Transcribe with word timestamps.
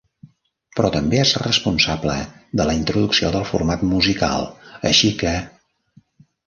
Però 0.77 0.89
també 0.95 1.19
és 1.23 1.33
responsable 1.43 2.15
de 2.61 2.67
la 2.71 2.77
introducció 2.79 3.33
del 3.37 3.47
format 3.53 3.87
musical, 3.95 4.51
així 4.93 5.15
que... 5.23 5.37